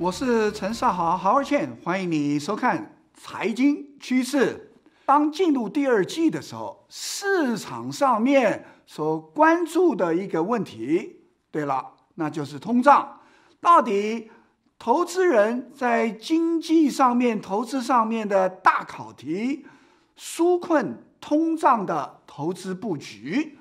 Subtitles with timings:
[0.00, 4.72] 我是陈少豪，豪而倩，欢迎你收看财经趋势。
[5.04, 11.16] 当进入第二季的时候，市场上面所关注的一个问题，
[11.50, 13.22] 对了，那就是通胀。
[13.60, 14.30] 到底
[14.78, 19.66] 投资人在经济上面、投资上面的大考题，
[20.16, 23.58] 纾困通胀的投资布局，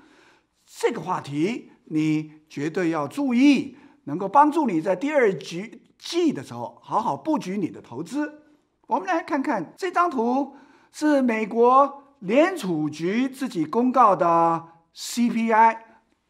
[0.68, 5.82] 这个话题你绝对要注意，能够帮助你在第二局。
[5.98, 8.44] 季的时候，好好布局你的投资。
[8.88, 10.55] 我们来看看这张图，
[10.92, 14.64] 是美国联储局自己公告的
[14.96, 15.78] CPI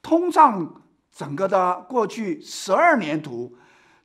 [0.01, 3.55] 通胀整个的过去十二年图。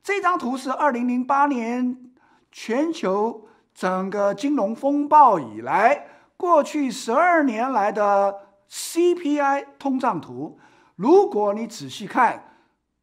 [0.03, 2.11] 这张图是二零零八年
[2.51, 6.07] 全球整个金融风暴以来
[6.37, 10.59] 过去十二年来的 CPI 通胀图。
[10.95, 12.52] 如果你仔细看，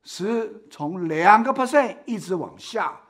[0.03, 3.01] 是从两个 percent 一直往下，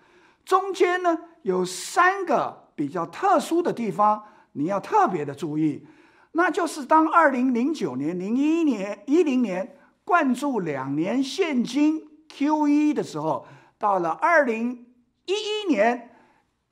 [0.44, 5.86] 中间呢有三个比较特殊的地方，你要特别的注意，
[6.32, 13.46] 那就是当二零零九年、零一年、一零年灌注两年现金 QE 的时候，
[13.78, 14.86] 到了二零
[15.26, 16.16] 一一年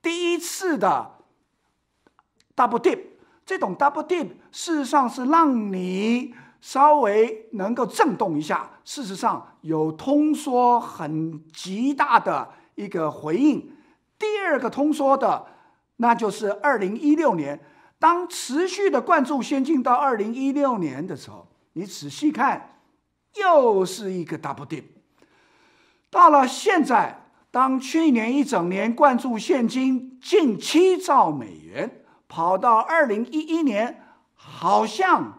[0.03, 1.19] 第一次的
[2.57, 2.99] double dip，
[3.47, 6.35] 这种 double dip 事实上是让你。
[6.61, 13.73] 稍微能够震动一下，事实上有通缩很极大的一个回应。
[14.19, 15.47] 第二个通缩的，
[15.97, 17.61] 那就是二零一六年，
[17.99, 22.81] 当持续的灌注先进到二零一六年的时候，你仔细看，
[23.37, 24.83] 又是一个 double dip。
[26.11, 34.03] 到了现在，当去年一整年灌注现金近七兆美元，跑到二零一一年，
[34.35, 35.35] 好像。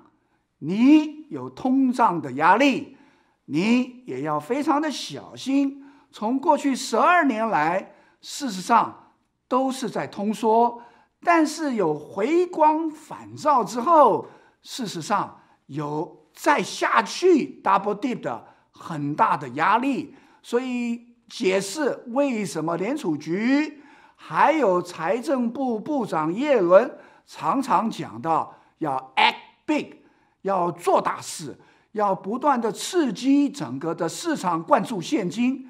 [0.59, 2.97] 你有通胀的压力，
[3.45, 5.83] 你也要非常的小心。
[6.11, 9.13] 从过去十二年来，事实上
[9.47, 10.81] 都是在通缩，
[11.21, 14.27] 但是有回光返照之后，
[14.61, 20.15] 事实上有再下去 double dip 的很大的压力。
[20.41, 23.81] 所以解释为什么联储局
[24.15, 29.35] 还有财政部部长耶伦常常讲到要 act
[29.65, 29.98] big。
[30.43, 31.57] 要做大事，
[31.91, 35.67] 要不断的刺激整个的市场灌注现金，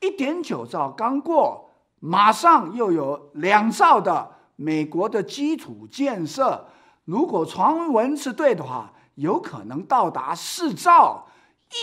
[0.00, 1.70] 一点九兆刚过，
[2.00, 6.66] 马上又有两兆的美国的基础建设，
[7.04, 11.26] 如果传闻是对的话，有可能到达四兆。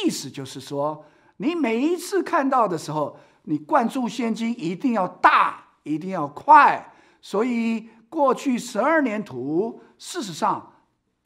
[0.03, 1.03] 意思就是说，
[1.37, 6.93] 你每一次看到的时候，你灌注现金一定要大，一定要快。
[7.21, 10.73] 所以过去十二年图，事实上。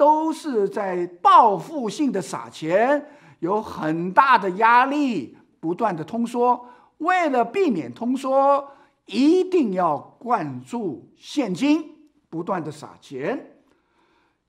[0.02, 3.06] 都是在报复性的撒钱，
[3.38, 6.66] 有很大的压力，不断的通缩。
[6.98, 8.68] 为了避免通缩，
[9.06, 13.62] 一定要灌注现金，不断的撒钱。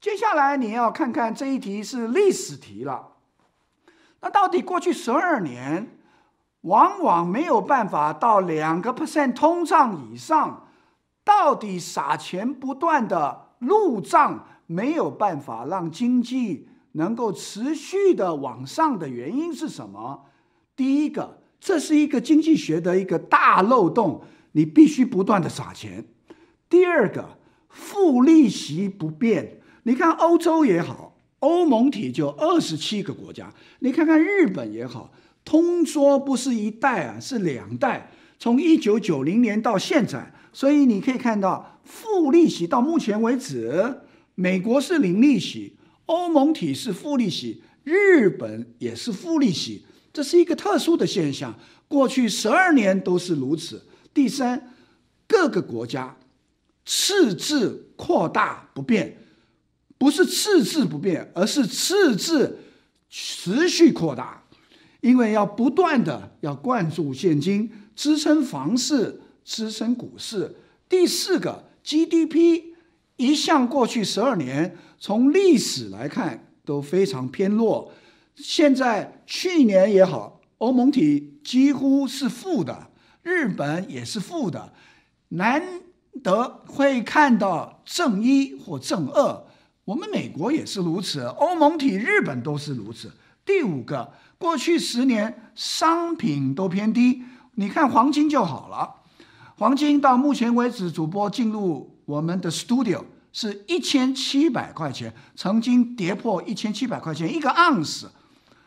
[0.00, 3.08] 接下来你要看看这一题是历史题了。
[4.22, 5.98] 那到底过去十二年，
[6.62, 10.66] 往往没有办法到两个 percent 通胀以上，
[11.22, 14.44] 到底撒钱不断的路障？
[14.66, 20.26] 没有办法让经济能够持续的往上的原因是什么？
[20.74, 24.22] 第一个，这是一个经济学的一个大漏洞，
[24.52, 26.06] 你必须不断的撒钱。
[26.70, 27.36] 第二个，
[27.68, 29.60] 负利息不变。
[29.82, 35.12] 你看欧洲也好，欧盟体就二十七个国家，你看看日本也好，
[35.44, 44.00] 通缩不是一代啊，是两代，从一九九零年到现在，所以你可以看到负利息到目前为止。
[44.34, 45.76] 美国是零利息，
[46.06, 51.54] 欧盟体是负利息，日本也是负利息，这是一个特殊的现象。
[51.86, 53.86] 过去十二年都是如此。
[54.14, 54.74] 第三，
[55.28, 56.16] 各个国家
[56.84, 59.18] 赤字扩大不变，
[59.98, 62.58] 不是赤字不变，而是赤字
[63.10, 64.42] 持续扩大，
[65.02, 70.56] 因为要不断的要灌注现金，支撑房市，支撑股市。
[70.88, 72.72] 第四个 GDP。
[73.16, 77.92] 一向过去十二年，从历史来看都非常偏弱。
[78.34, 82.88] 现在去年也好，欧盟体几乎是负的，
[83.22, 84.72] 日本也是负的，
[85.28, 85.62] 难
[86.24, 89.44] 得会看到正一或正二。
[89.84, 93.12] 我们美国也是如此，欧盟体、日本都是如此。
[93.44, 97.22] 第五个，过去十年商品都偏低，
[97.54, 99.01] 你看黄金就好了。
[99.62, 103.00] 黄金到目前为止，主播进入我们的 studio。
[103.30, 108.10] 是一千七百块钱，曾经跌破一千七百块钱一个盎司。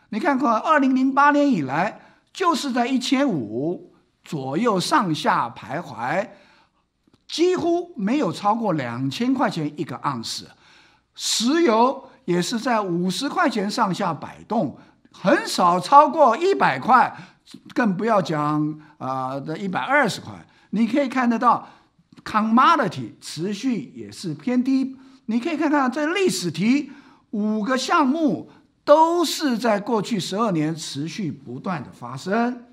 [0.08, 2.00] 你看看，二零零八年以来
[2.32, 3.92] 就是在一千五
[4.24, 6.26] 左右上下徘徊，
[7.28, 10.48] 几乎没有超过两千块钱一个盎司。
[11.14, 14.78] 石油也是在五十块钱上下摆动，
[15.12, 17.14] 很少超过一百块，
[17.74, 20.32] 更不要讲啊的一百二十块。
[20.76, 21.66] 你可以看得到
[22.22, 24.94] ，commodity 持续也是偏低。
[25.24, 26.90] 你可以看看这历史题，
[27.30, 28.50] 五个项目
[28.84, 32.66] 都是在过去十二年持续不断的发生。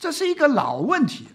[0.00, 1.28] 这是一个老问题，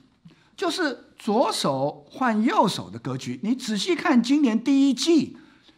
[0.57, 3.39] 就是左手换右手的格局。
[3.41, 5.37] 你仔细看今年第一季，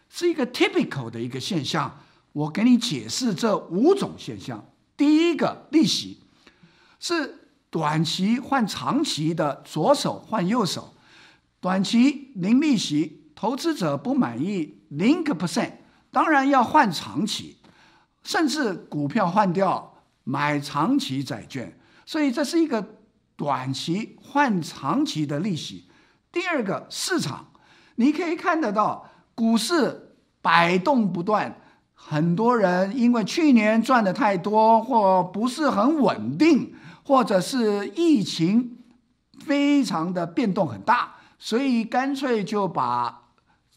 [0.10, 2.00] 是一个 typical 的一个现象。
[2.34, 4.66] 我给你解释这五种现象。
[4.96, 6.18] 第一个，利息
[7.00, 7.37] 是
[7.70, 10.96] 短期换长期的，左手换右手，
[11.60, 15.74] 短期零利息，投资者不满意零个 percent，
[16.12, 17.58] 当然要换长期，
[18.24, 21.78] 甚至股票换掉买长期债券。
[22.06, 22.96] 所以这是一个
[23.36, 25.90] 短期换长期的利息。
[26.32, 27.48] 第二个市场，
[27.96, 31.60] 你可以看得到股市摆动不断，
[31.94, 36.74] 很多人因为去年赚的太多，或不是很稳定，
[37.08, 38.80] 或者是疫情
[39.40, 43.30] 非常的变动很大，所以干脆就把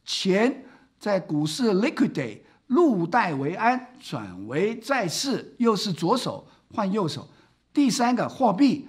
[0.05, 0.65] 钱
[0.99, 7.29] 在股市 liquidate 入袋为安，转为债市，又是左手换右手。
[7.73, 8.89] 第三个货币，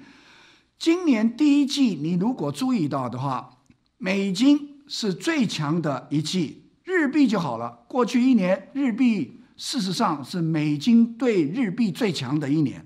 [0.80, 3.60] 今年第一季你如果注意到的话，
[4.00, 7.84] 美金是最强的一季，日币就好了。
[7.88, 12.84] 过去一年日币事实上是美金对日币最强的一年，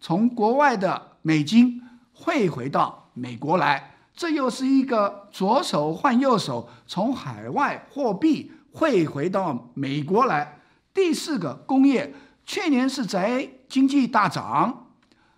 [0.00, 1.82] 从国外的美金
[2.12, 10.60] 汇回到美国来，这又是一个左手换右手，从海外货币汇回到美国来。
[10.94, 12.14] 第四个工业，
[12.44, 14.86] 去年是宅经济大涨。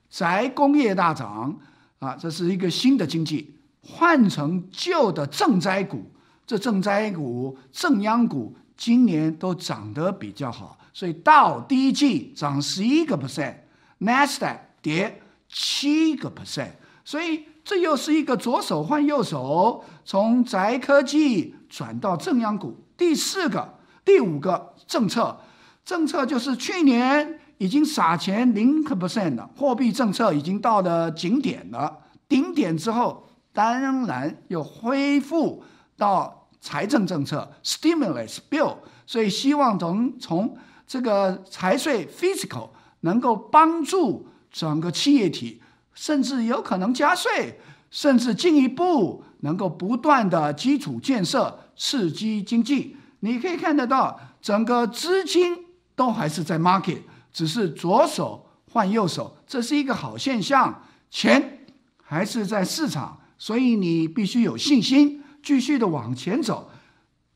[0.08, 1.58] 宅工业大涨
[1.98, 6.10] 啊，这是一个新的经济，换成旧的正灾股，
[6.46, 13.54] 这正灾股、正央股今年都涨得比较好，所以到第一季涨十一个 percent
[14.00, 16.72] Nasdaq 跌七个 percent，
[17.04, 22.76] 所以这又是一个左手换右手，从宅科技转到正央股。
[22.96, 25.40] 第四个、第五个政策，
[25.84, 27.40] 政策就是去年。
[27.60, 31.98] 已经撒钱零个 percent 了，货币政策已经到了顶点了。
[32.28, 35.64] 顶点之后，当然又恢复
[35.96, 40.56] 到财政政策 stimulus bill，所以希望能从
[40.86, 42.68] 这个财税 physical
[43.00, 45.60] 能够帮助整个企业体，
[45.94, 47.60] 甚至有可能加税，
[47.90, 52.96] 甚至进一步能够不断的基础建设刺激经济。
[53.20, 55.64] 你可以看得到，整个资金
[55.94, 57.02] 都还是在 market。
[57.32, 60.82] 只是左手换右手，这是一个好现象。
[61.10, 61.66] 钱
[62.02, 66.70] 还是在市场，所以你必须有信心，继续的往前走。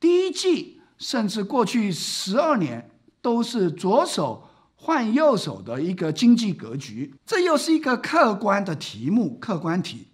[0.00, 4.48] 第一季甚至过去十二年都是左手
[4.84, 7.14] 换右手的一个经济格局。
[7.24, 10.08] 这又是一个客观的题目，客观题，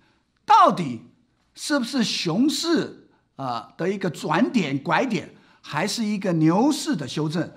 [0.45, 1.07] 到底
[1.55, 7.51] 是不是熊市啊的一个转点拐点，还是一个牛市的修正？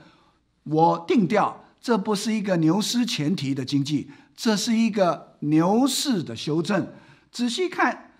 [0.64, 1.66] 我定调。
[1.82, 6.94] 这不是一个牛市前提的经济，这是一个牛市的修正。
[7.32, 8.12] 仔细看，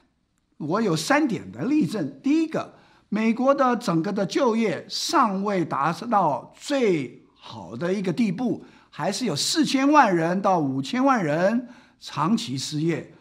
[0.58, 2.20] 我有三点的例证。
[2.24, 2.74] 第一个，
[3.10, 11.68] 美国的整个的就业尚未达到最好的一个地步，还是有四千万人到五千万人
[12.00, 13.12] 长期失业。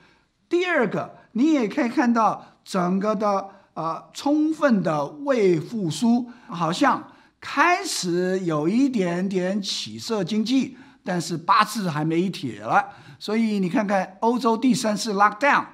[0.51, 7.03] 第二个，你也可以看到整个的呃充分的未复苏，好像。
[7.43, 12.85] 开始有一点点起色经济，但是八字还没一铁了，
[13.19, 15.65] 所以你看看欧洲第三次 lockdown，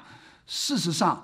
[0.47, 1.21] 事实上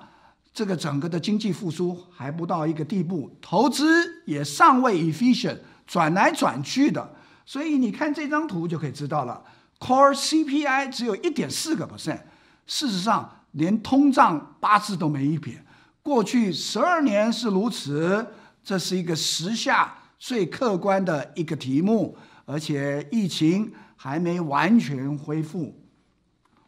[0.53, 9.43] 这个整个的经济复苏还不到一个地步，投资也尚未 efficient，转来转去的，所以你看这张图就可以知道了
[9.79, 12.21] ，core CPI 只有一点四个 percent，
[12.65, 15.63] 事实上连通胀八字都没一撇，
[16.01, 18.27] 过去十二年是如此，
[18.63, 19.99] 这是一个时下。
[20.19, 25.83] 最客观的一个题目，而且疫情还没完全恢复。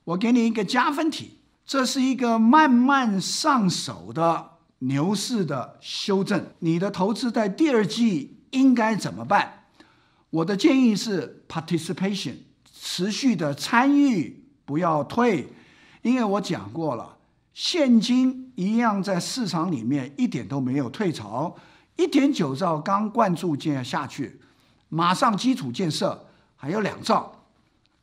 [0.04, 6.48] 我给你一个加分题，这是一个慢慢上手的牛市的修正。
[6.60, 9.65] 你的投资在第二季应该怎么办？
[10.36, 12.34] 我的建议是 participation，
[12.74, 15.48] 持续的参与，不要退，
[16.02, 17.16] 因为我讲过了，
[17.54, 21.56] 现金一样在市场里面一点都没有退潮。
[21.96, 24.42] 一点九兆刚灌注进下去，
[24.90, 26.28] 马上基础建设
[26.58, 27.46] 还有两兆，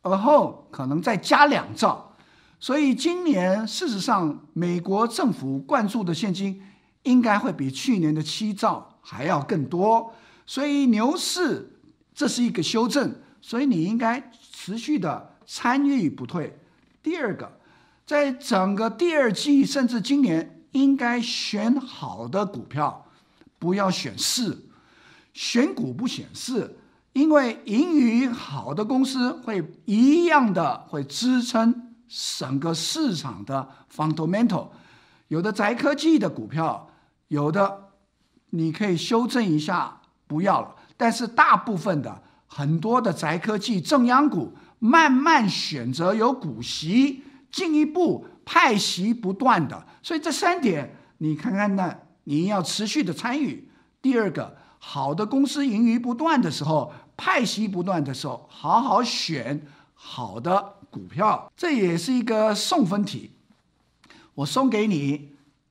[0.01, 2.15] 而后可能再加两兆，
[2.59, 6.59] 所以今年事实上，美国政府灌注的现金
[7.03, 10.11] 应该会比去年的七兆还要更多。
[10.47, 11.72] 所以牛市
[12.13, 16.57] 这是一个修正，所以你应该持续的参与不退。
[17.01, 17.51] 第二个，
[18.05, 23.05] 在整个第二季甚至今年，应该选好的股票，
[23.59, 24.57] 不要选势。
[25.33, 26.77] 选股不选势，
[27.13, 34.67] 因为盈余好的公司会一样的会支撑整个市场的 fundamental。
[35.29, 36.87] 有的宅科技的股票，
[37.29, 37.89] 有的
[38.51, 40.75] 你可以修正一下，不要了。
[40.97, 49.85] 但是大部分的很多的宅科技正央股，慢慢选择有股息，进一步派息不断的。
[50.01, 53.69] 所以这三点你看看呢，你要持续的参与。
[54.01, 54.57] 第二个。
[54.85, 63.31] 好的公司盈余不断的时候，派息不断的时候，好好选好的股票，这也是一个送分题。
[64.33, 65.29] 我送给你，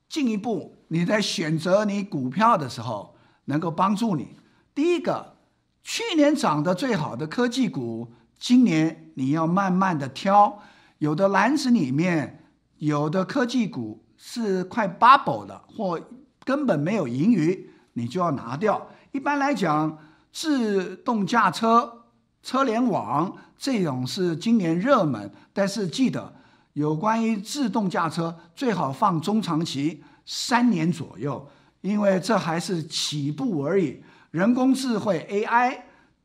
[0.09, 3.14] 进一步你在选择你股票的时候，
[3.45, 4.29] 能够帮助你。
[4.75, 5.37] 第一个，
[5.83, 10.61] 去年涨得最好的科技股，今年你要慢慢的挑。
[10.99, 12.45] 有的篮子里面，
[12.79, 16.00] 有的科技股是快 bubble 了，或
[16.45, 18.88] 根本没有盈余，你就要拿掉。
[19.11, 19.99] 一般来讲，
[20.33, 22.05] 自动驾车、
[22.43, 26.33] 车联网这种是今年热门，但是记得
[26.73, 31.47] 有关于自动驾车最好放中长期三年左右，
[31.83, 34.02] 因为这还是起步而已。
[34.33, 35.77] 人工智慧 AI，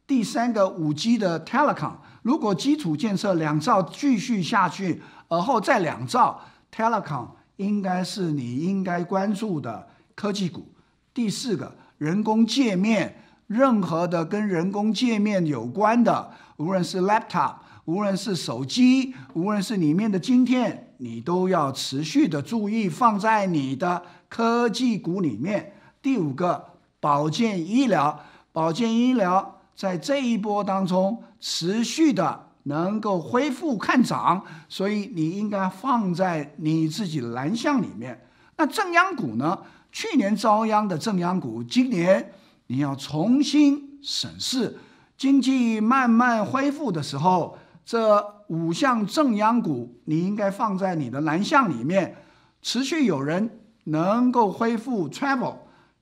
[0.08, 6.42] 第三个五 G 的 Telecom，如果基础建设两兆继续下去，而后再两兆
[6.74, 10.74] Telecom 应该是你应该关注的科技股。
[11.14, 11.76] 第四个。
[11.98, 25.74] 人工界面，任何的跟人工界面有关的，无论是 laptop，无论是手机，无论是里面的晶片，你都要持续的注意放在你的科技股里面。
[26.04, 26.64] 第五个，
[27.00, 28.20] 保健医疗，
[28.52, 38.26] 保健医疗在这一波当中持续的能够恢复看涨，所以你应该放在你自己的蓝项里面。
[38.58, 39.60] 那正央股呢？
[39.90, 42.34] 去年遭殃的正央股，今年
[42.68, 44.78] 你要重新审视。
[45.18, 52.16] 经济慢慢恢复的时候，这五项正央股你应该放在你的蓝项里面。
[52.62, 55.56] 持续有人能够恢复 travel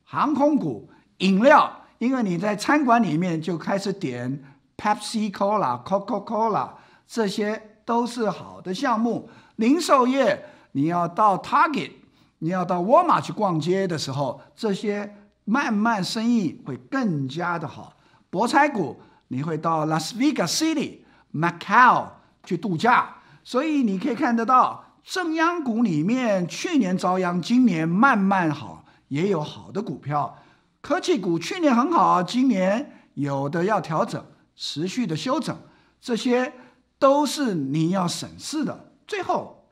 [0.05, 4.41] 航空股、饮料，因为你在餐馆里面就开始点
[4.77, 6.69] Pepsi Cola、Coca Cola，
[7.05, 9.29] 这些都是好的项目。
[9.57, 11.91] 零售业你要到 Target。
[12.39, 17.93] 你要到沃尔玛去逛街的时候，这些慢慢生意会更加的好。
[18.29, 20.97] 博彩股，你会到 Las Vegas City、
[21.33, 22.07] Macau
[22.43, 28.74] 去度假，所以你可以看得到正央股里面去年遭殃，今年慢慢好，
[29.15, 30.43] 也有好的股票。
[30.81, 34.21] 科技股去年很好，今年有的要调整，
[34.57, 35.57] 持续的修整，
[36.01, 36.51] 这些
[36.99, 38.91] 都是你要审视的。
[39.07, 39.69] 最后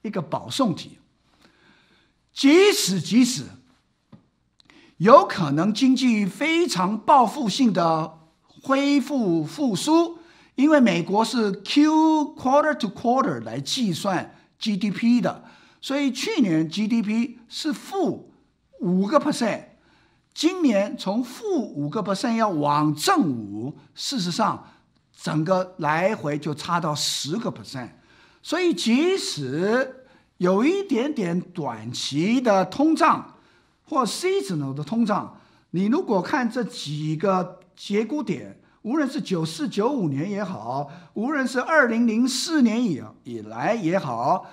[0.00, 0.98] 一个保送题。
[2.32, 3.44] 即使即使
[4.96, 10.18] 有可能经济非常报复性的恢复复苏，
[10.54, 15.44] 因为美国是 Q quarter to quarter 来计算 GDP 的，
[15.82, 18.31] 所以去年 GDP 是负
[18.82, 19.62] 五个 percent，
[20.34, 24.66] 今年从负五个 percent 要往正五，事实上
[25.16, 27.90] 整个来回就差到十个 percent，
[28.42, 30.04] 所以即使
[30.38, 33.36] 有一点点短期的通胀
[33.84, 35.38] 或 seasonal 的通胀，
[35.70, 44.50] 你如果看这几个节骨点，无论是九四九五年也好，无论是二零零四年以以来也好，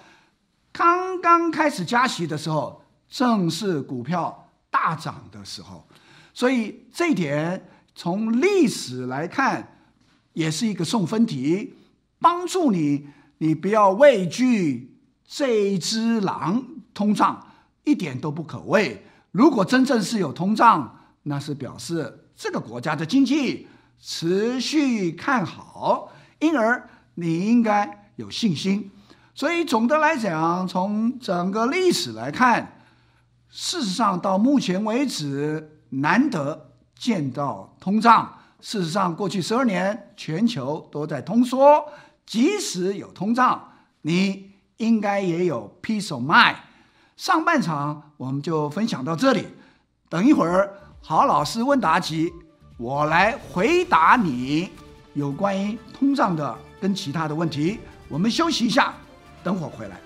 [0.72, 2.79] 刚刚开始加息的时候，
[3.10, 5.86] 正是股票大涨的时候，
[6.34, 9.78] 所以这一点从历史来看，
[10.34, 11.74] 也是一个送分题，
[12.20, 13.08] 帮助你，
[13.40, 14.96] 你不要畏惧。
[15.32, 17.48] 这一只狼通胀
[17.84, 19.06] 一点都不可畏。
[19.32, 23.68] 如果真正是有通胀，那是表示这个国家的经济
[24.00, 28.90] 持续看好，因而你应该有信心。
[29.36, 32.79] 所以总的来讲，从整个历史来看，
[33.50, 38.38] 事实上到目前为止难得见到通胀。
[38.62, 41.86] 事实上，过去十二年全球都在通缩，
[42.26, 44.48] 即使有通胀，你。
[44.80, 46.56] 应该也有 peace of mind。
[47.18, 49.46] 上半场我们就分享到这里，
[50.08, 52.32] 等一会儿郝老师问答集，
[52.78, 54.70] 我来回答你
[55.16, 57.78] 有关于通胀的跟其他的问题。
[58.08, 58.94] 我们休息一下，
[59.44, 60.00] 等会儿回来。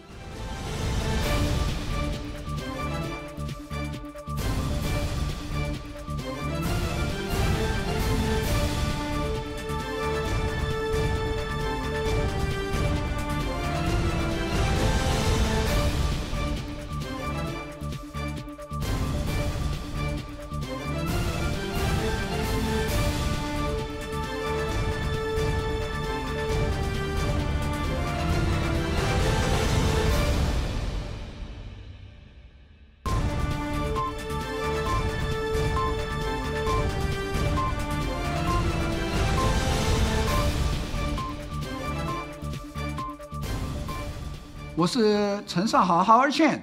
[44.83, 46.59] 我是陈少豪，Howard Chen，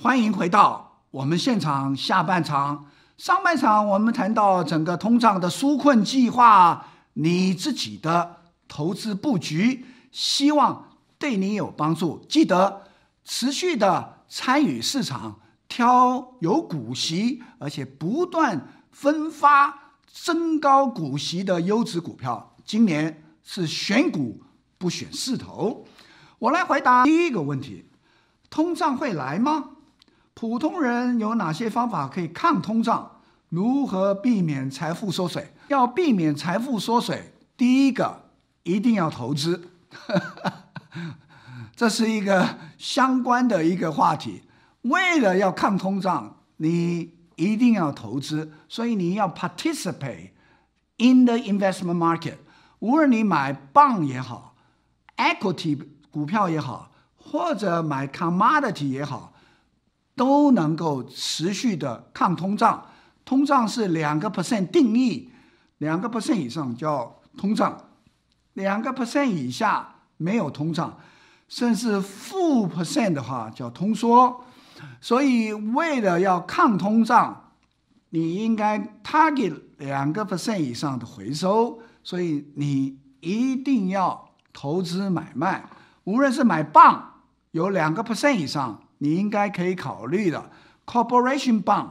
[0.00, 2.86] 欢迎回到我们现场下半场。
[3.16, 8.36] 上半场我们谈到整个通胀的纾困计划，你自己的
[8.68, 12.24] 投资布局，希望对你有帮助。
[12.28, 12.82] 记得
[13.24, 22.54] 持续的参与市场，挑有股息而且不断分发增高股息的优质股票。
[22.64, 24.40] 今年是选股
[24.78, 25.84] 不选势头。
[26.38, 27.84] 我来回答第一个问题：
[28.48, 29.70] 通胀会来吗？
[30.34, 33.20] 普通人有哪些方法可以抗通胀？
[33.48, 35.52] 如何避免财富缩水？
[35.66, 38.30] 要避免财富缩水，第一个
[38.62, 39.70] 一定要投资，
[41.74, 44.42] 这是一个相关的一个话题。
[44.82, 50.30] 为了要抗通胀，你一定要投资，所以你要 participate
[50.98, 52.36] in the investment market。
[52.78, 54.54] 无论你买 bond 也好
[55.16, 55.97] ，equity。
[56.10, 59.32] 股票也好，或者买 commodity 也好，
[60.16, 62.86] 都能够持续的抗通胀。
[63.24, 65.30] 通胀是两个 percent 定义，
[65.78, 67.90] 两个 percent 以上叫通胀，
[68.54, 70.98] 两个 percent 以下没有通胀，
[71.46, 74.44] 甚至负 percent 的话叫通缩。
[75.00, 77.52] 所以为了要抗通胀，
[78.10, 85.68] 你应该 target 两个 percent 以上的回收，所以你一定要投资买卖。
[86.08, 87.02] 无论是买 bond
[87.50, 90.50] 有两个 percent 以上，你应该可以考虑的
[90.86, 91.90] corporation bond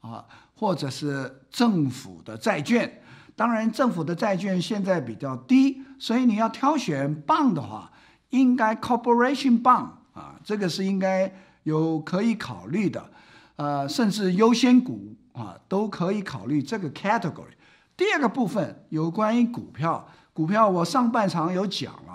[0.00, 3.02] 啊，或者是政府的债券。
[3.36, 7.92] 当然，政府的债券现在比较低，所以你要挑选 bond 的话，
[8.30, 11.30] 应该 corporation bond 啊，这个是应该
[11.64, 13.10] 有可以考虑的。
[13.56, 17.52] 呃，甚至优先股啊都可以考虑这个 category。
[17.98, 22.11] 第二个部分有关于股票，股票我上半场有讲了。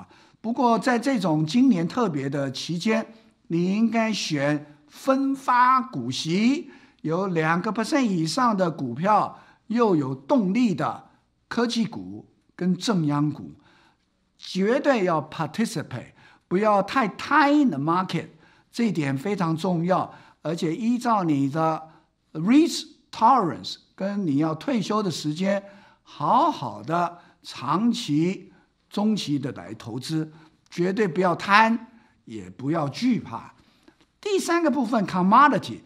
[0.47, 3.05] 不过，在这种今年特别的期间，
[3.47, 11.10] 你应该选分发股息有两个 percent 以上的股票，又有动力的
[11.49, 13.55] 科技股跟正央股，
[14.38, 16.13] 绝对要 participate，
[16.47, 18.27] 不要太 tie in the market，
[18.71, 20.13] 这一点非常重要。
[20.43, 21.89] 而且依照你的
[22.31, 25.62] risk tolerance 跟你要退休的时间，
[26.03, 28.53] 好好的长期。
[28.89, 30.32] 中期的来投资，
[30.69, 31.88] 绝对不要贪，
[32.26, 33.54] 也不要惧怕。
[34.19, 35.80] 第三个部分，commodity，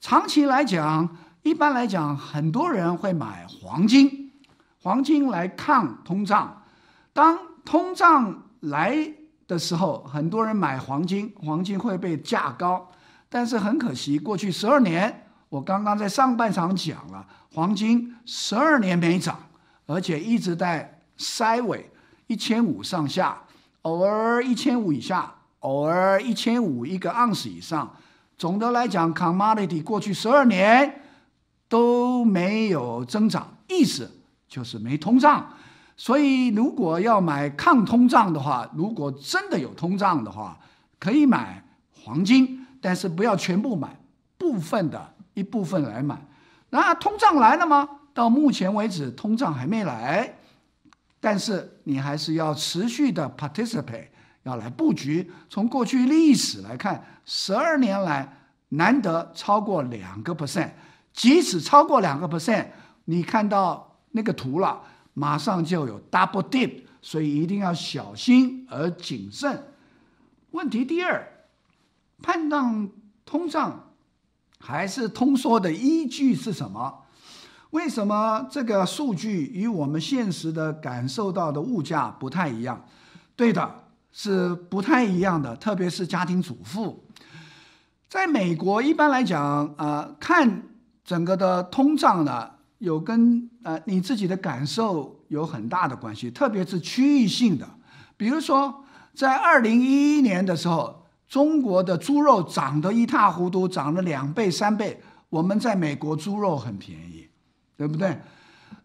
[0.00, 4.32] 长期来讲，一般来讲，很多人会买黄金，
[4.80, 6.62] 黄金来抗通胀。
[7.12, 9.12] 当通胀来
[9.46, 12.90] 的时候，很多人买黄金，黄金会被价高。
[13.28, 19.36] 但是很可惜，过去十二年，我刚刚在上半场讲了，黄金十二年没涨，
[19.86, 21.90] 而且一直在塞尾。
[22.26, 23.38] 一千五上下，
[23.82, 27.94] 偶尔一千五以下，偶尔一千五一个盎司以上。
[28.36, 31.02] 总的来讲，commodity 过去十二年
[31.68, 34.10] 都没有增长，意思
[34.48, 35.48] 就是没通胀。
[35.96, 40.58] 所以，如果要买抗通胀的话，如果真的有通胀的话，
[40.98, 41.64] 可以买
[42.02, 43.96] 黄金，但是不要全部买，
[44.36, 46.20] 部分的一部分来买。
[46.70, 47.88] 那通胀来了吗？
[48.12, 50.34] 到目前为止，通胀还没来。
[51.24, 54.08] 但是你还是要持续的 participate，
[54.42, 55.32] 要来布局。
[55.48, 58.30] 从过去历史来看，十二年来
[58.68, 60.72] 难得超过两个 percent，
[61.14, 62.66] 即使超过两个 percent，
[63.06, 64.82] 你看到那个图了，
[65.14, 69.64] 马上就有 double dip，所以一定要小心而谨慎。
[70.50, 71.26] 问题第二，
[72.20, 72.90] 判断
[73.24, 73.92] 通胀
[74.58, 77.03] 还是通缩的依据是什么？
[77.74, 82.80] 为什么这个数据与我们现实的感受到的物价不太一样？
[83.34, 83.68] 对的，
[84.12, 85.56] 是不太一样的。
[85.56, 87.02] 特别是家庭主妇，
[88.08, 90.62] 在美国一般来讲，呃，看
[91.04, 97.68] 整个的通胀呢，有跟呃你自己的感受有很大的关系，特别是区域性的。
[98.16, 98.84] 比如说，
[99.16, 105.02] 在二零一一年的时候，中国的猪肉涨得一塌糊涂，涨了两倍三倍。
[105.28, 107.23] 我们在美国猪肉很便宜，
[107.76, 108.18] 对不对？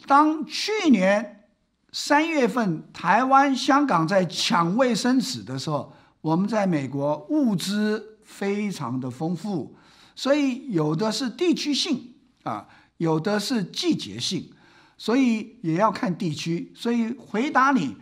[0.08, 1.46] 当去年
[1.92, 9.76] 三月份台湾、香港在抢卫生纸的时候，我们在美国物资非常的丰富，
[10.16, 14.52] 所以有的是地区性啊，有的是季节性，
[14.98, 16.72] 所以也要看地区。
[16.76, 17.98] 所以回答你，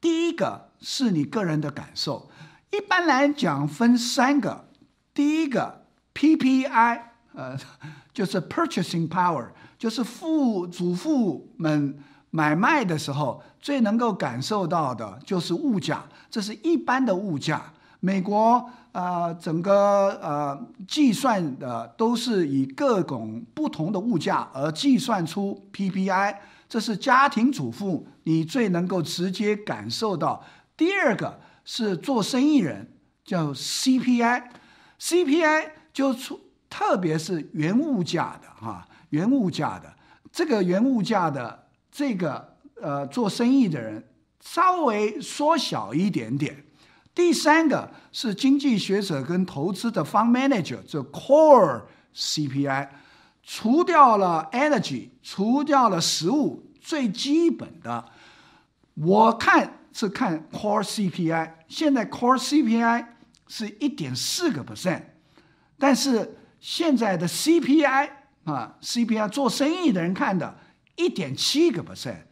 [0.00, 2.30] 第一个是你个人的感受。
[2.70, 4.68] 一般来讲分三个，
[5.14, 7.00] 第一个 PPI，
[7.34, 7.58] 呃，
[8.12, 9.48] 就是 Purchasing Power，
[9.78, 11.96] 就是妇主妇们
[12.30, 17.72] 买卖的时候最能够感受到的就是物价，这是一般的物价。
[18.00, 26.36] 美国呃整个呃计算的都是以各种不同的物价而计算出 PPI，
[26.68, 30.44] 这是家庭主妇你最能够直接感受到。
[30.76, 32.92] 第二个是做生意人
[33.24, 36.38] 叫 CPI，CPI 就出
[36.70, 39.94] 特别是原物价的哈，原物价的
[40.30, 44.02] 这个原物价的这个呃做生意的人
[44.40, 46.64] 稍微缩小一点点。
[47.14, 51.82] 第三个是经济学者跟投资的 fund manager，这 core
[52.14, 52.88] CPI，
[53.42, 58.04] 除掉了 energy，除掉了食物，最基本的，
[58.94, 61.50] 我看是看 core CPI。
[61.66, 63.06] 现在 core CPI
[63.48, 65.02] 是一点四个 percent，
[65.76, 68.10] 但是现在的 CPI
[68.54, 70.54] 啊，CPI 做生意的人看的，
[70.96, 72.22] 一点七个 percent。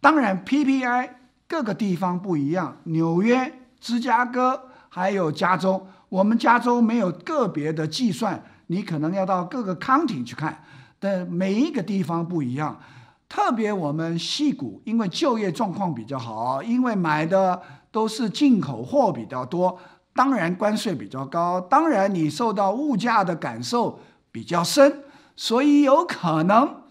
[0.00, 1.10] 当然 PPI
[1.46, 3.52] 各个地方不一样，纽约。
[3.80, 10.62] 芝加哥还有加州，我们加州没有个别的计算，你可能要到各个 county 去看，
[10.98, 12.78] 但每一个地方不一样。
[13.26, 19.78] 特别我们西谷，因为就业状况比较好，因为买的都是进口货比较多，
[20.12, 23.98] 当然关税比较高，当然你受到物价的感受
[24.30, 25.04] 比较深，
[25.36, 26.82] 所以有可能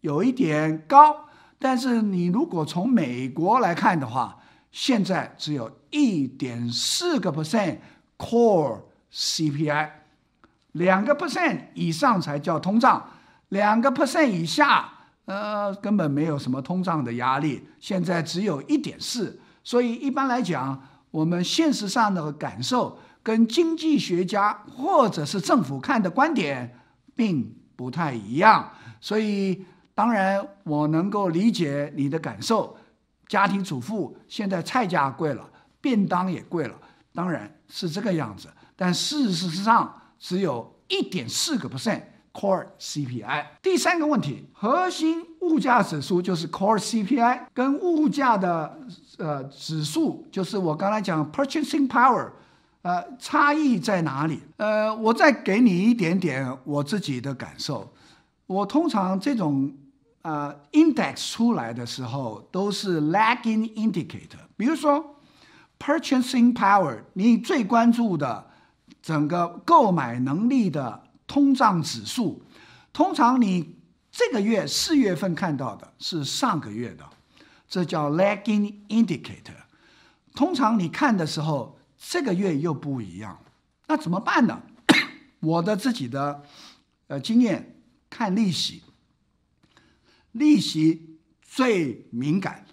[0.00, 1.24] 有一点高。
[1.58, 4.38] 但是你如果从美国来看的话，
[4.70, 7.78] 现在只有一点四个 percent
[8.16, 9.90] core CPI，
[10.72, 13.10] 两个 percent 以上才叫通胀，
[13.48, 14.88] 两个 percent 以下，
[15.24, 17.66] 呃，根本没有什么通胀的压力。
[17.80, 26.78] 现在只有一点四，所以一般来讲，我们现实上的感受跟经济学家或者是政府看的观点
[27.16, 28.68] 并不太一样。
[29.00, 29.64] 所以，
[29.94, 32.76] 当然我能够理解你的感受。
[33.28, 35.48] 家庭主妇现在菜价贵了，
[35.80, 36.74] 便当也贵了，
[37.14, 38.48] 当然是这个样子。
[38.74, 43.46] 但事实上只有一点四个 percent core CPI。
[43.62, 48.78] 第三个问题，核心物价指数就是 core CPI，跟物价的
[49.18, 52.30] 呃指数，就是我刚才讲 purchasing power，
[52.88, 54.40] 呃，差异在哪里？
[54.56, 57.92] 呃，我再给你一点点我自己的感受。
[58.46, 59.70] 我通常这种。
[60.22, 65.16] 呃、，index 出来的时候都是 lagging indicator，比如说
[65.78, 68.44] purchasing power，你最关注的
[69.00, 72.42] 整个购买能力的通胀指数，
[72.92, 73.76] 通常你
[74.10, 77.04] 这个月四月份看到的是上个月的，
[77.66, 79.56] 这叫 lagging indicator。
[80.34, 83.38] 通常你看的时候，这个月又不一样，
[83.88, 84.62] 那怎么办呢？
[85.40, 86.42] 我的自己的
[87.08, 87.76] 呃经验，
[88.08, 88.82] 看利息。
[90.32, 92.64] 利息最敏感，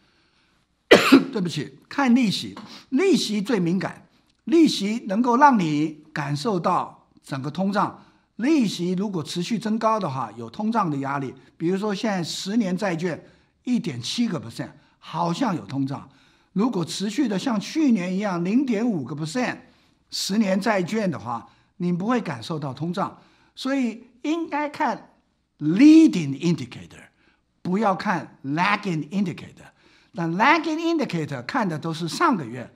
[1.31, 2.55] 对不起，看利息，
[2.89, 4.07] 利息最敏感，
[4.43, 8.03] 利息能够让你感受到整个通胀。
[8.35, 11.33] 利息如果持续增高的话，有通胀的压力。
[11.57, 13.25] 比如说现在十年债券
[13.63, 16.07] 一点七个 percent，好像有通胀。
[16.55, 19.57] 如果持续的像去年一样零点五个 percent，
[20.09, 23.19] 十年债券的话，你不会感受到通胀。
[23.53, 25.11] 所以应该看
[25.59, 27.03] leading indicator。
[27.61, 29.67] 不要看 lagging indicator，
[30.13, 32.71] 但 lagging indicator 看的都是上个月，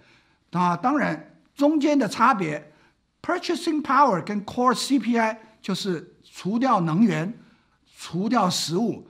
[0.51, 2.73] 啊，当然中间的差别
[3.21, 7.31] ，purchasing power 跟 core CPI 就是除掉能源，
[7.95, 9.07] 除掉食物。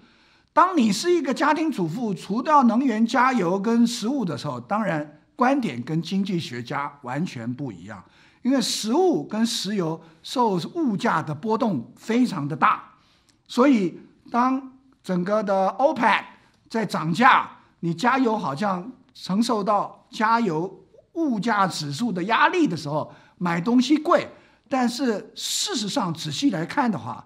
[0.59, 8.03] 当你是一个家庭主妇，除掉能源、加油跟食物的时候，当然观点跟经济学家完全不一样，
[8.41, 12.83] 因为食物跟石油受物价的波动非常的大，
[13.47, 16.23] 所以当整个的 OPEC
[16.69, 24.27] 在涨价，你加油好像承受到加油物价指数的压力的时候，买东西贵。
[24.67, 27.25] 但是事实上仔细来看的话，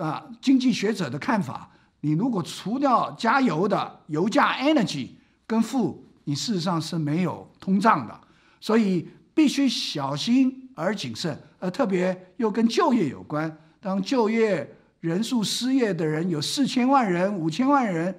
[0.00, 5.08] 啊，经济学者的看法，你如果除掉加油的油价 energy
[5.46, 8.20] 跟负，你事实上是没有通胀的。
[8.60, 13.56] 所以必须小心而谨慎，而特别又跟就业有关。
[13.80, 14.68] 当就业
[15.00, 18.12] 人数失业的人有四千万人、五千万人，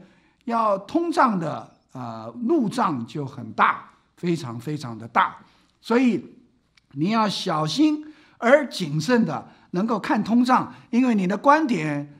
[0.45, 5.35] 要通胀的、呃、怒涨就很大，非常非常的大。
[5.81, 6.23] 所以
[6.93, 8.05] 你要小心
[8.37, 12.16] 而谨慎的能够看通胀，因为你的观点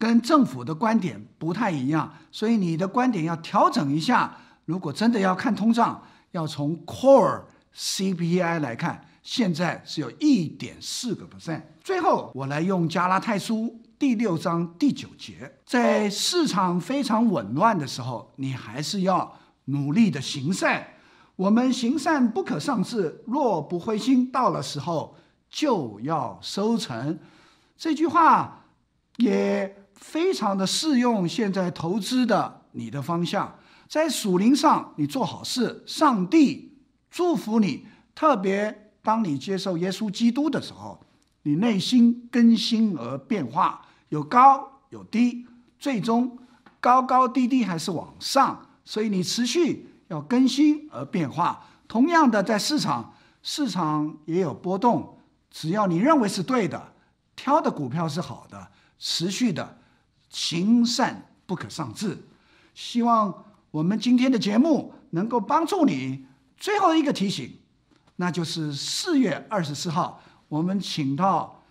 [0.00, 4.34] 跟政府的观点不太一样，所以你的观点要调整一下。
[4.64, 7.42] 如果真的要看通胀，要从 Core
[7.76, 11.60] CPI 来看，现在是有一点四个 percent。
[11.84, 19.36] 最后，我来用加拉太书第六章第九节，在市场非常紊乱的时候，你还是要
[19.66, 20.86] 努力的行善。
[21.36, 25.14] 我们行善不可丧志，若不灰心，到了时候
[25.50, 27.18] 就要收成。
[27.76, 28.64] 这句话
[29.16, 33.56] 也非常的适用现在投资的你的方向。
[33.86, 36.76] 在属灵上，你做好事，上帝
[37.10, 37.86] 祝福你。
[38.14, 41.00] 特别当你接受耶稣基督的时候，
[41.42, 45.46] 你内心更新而变化，有高有低，
[45.78, 46.38] 最终
[46.80, 48.66] 高高低低还是往上。
[48.84, 51.64] 所以你持续要更新而变化。
[51.88, 55.18] 同样的，在市场，市场也有波动。
[55.50, 56.92] 只要你认为是对的，
[57.34, 59.78] 挑的股票是好的，持续的
[60.30, 62.16] 行善不可丧志。
[62.74, 63.44] 希望。
[63.72, 66.26] 我们今天的节目能够帮助你。
[66.56, 67.56] 最后一个提醒，
[68.16, 71.62] 那就是四月二十四号，我们请到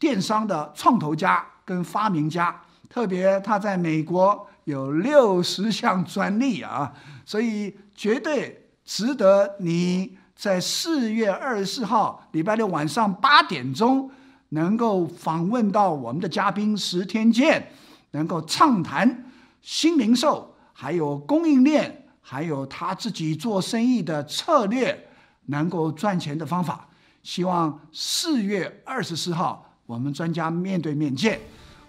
[0.00, 6.92] 电商的创投家跟发明家，特别他在美国有六十项专利啊，
[7.24, 14.10] 所以绝对值得你在四月二十四号礼拜六晚上八点钟
[14.50, 17.72] 能够访问到我们的嘉宾石天健，
[18.12, 19.24] 能够畅谈
[19.60, 20.54] 新零售。
[20.72, 25.08] 还有供应链，还有他自己做生意的策略，
[25.46, 26.88] 能够赚钱的方法。
[27.22, 31.38] 希望四月二十四号我们专家面对面见。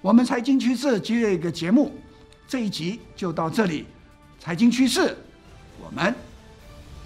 [0.02, 1.90] 我们财经趋势今日一个节目，
[2.48, 3.86] 这一集就到这里。
[4.40, 5.16] 财经趋势，
[5.82, 6.14] 我们